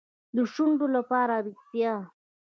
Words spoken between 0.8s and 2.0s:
لپاره ریښتیا.